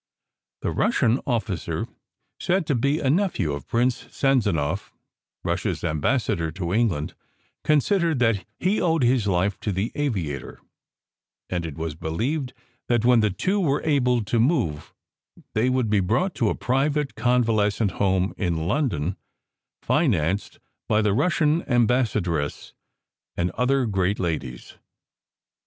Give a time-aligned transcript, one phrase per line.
[0.63, 1.85] The Russian officer
[2.39, 4.89] (said to be a nephew of Prince Sanzanow,
[5.43, 7.13] Russia s ambassador to England)
[7.63, 10.59] considered that he owed his life to the aviator;
[11.51, 12.53] and it was believed
[12.87, 14.91] that when the two were able to move
[15.53, 19.17] they would be brought to a private convalescent home in London,
[19.83, 20.57] financed
[20.87, 22.73] by the Russian ambassadress
[23.37, 24.77] and other great ladies.